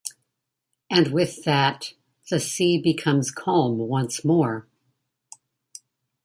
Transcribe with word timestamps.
And 0.89 1.13
with 1.13 1.43
that, 1.43 1.93
the 2.31 2.39
sea 2.39 2.81
becomes 2.81 3.29
calm 3.29 3.77
once 3.77 4.25
more. 4.25 4.67